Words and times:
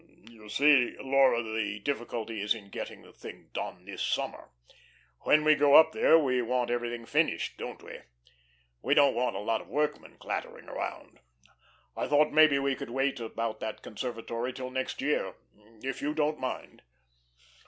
"You 0.23 0.49
see, 0.49 0.97
Laura, 0.99 1.43
the 1.43 1.77
difficulty 1.77 2.41
is 2.41 2.55
in 2.55 2.69
getting 2.71 3.03
the 3.03 3.13
thing 3.13 3.51
done 3.53 3.85
this 3.85 4.01
summer. 4.01 4.49
When 5.19 5.43
we 5.43 5.53
go 5.53 5.75
up 5.75 5.91
there 5.91 6.17
we 6.17 6.41
want 6.41 6.71
everything 6.71 7.05
finished, 7.05 7.55
don't 7.57 7.83
we? 7.83 7.99
We 8.81 8.95
don't 8.95 9.13
want 9.13 9.35
a 9.35 9.39
lot 9.39 9.61
of 9.61 9.67
workmen 9.69 10.17
clattering 10.17 10.67
around. 10.67 11.19
I 11.95 12.07
thought 12.07 12.31
maybe 12.33 12.57
we 12.57 12.73
could 12.75 12.89
wait 12.89 13.19
about 13.19 13.59
that 13.59 13.83
conservatory 13.83 14.53
till 14.53 14.71
next 14.71 15.03
year, 15.03 15.35
if 15.83 16.01
you 16.01 16.15
didn't 16.15 16.39
mind." 16.39 16.81